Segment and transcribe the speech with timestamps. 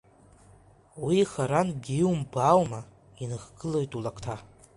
[1.03, 2.81] Уи харантәгьы иумбо аума,
[3.23, 4.35] иныхгылоит улакҭа.